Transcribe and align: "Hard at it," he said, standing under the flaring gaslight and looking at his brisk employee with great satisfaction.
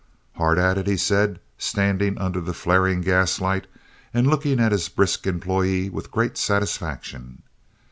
"Hard 0.37 0.57
at 0.57 0.79
it," 0.79 0.87
he 0.87 0.97
said, 0.97 1.39
standing 1.59 2.17
under 2.17 2.41
the 2.41 2.55
flaring 2.55 3.01
gaslight 3.01 3.67
and 4.15 4.25
looking 4.25 4.59
at 4.59 4.71
his 4.71 4.89
brisk 4.89 5.27
employee 5.27 5.91
with 5.91 6.09
great 6.09 6.39
satisfaction. 6.39 7.43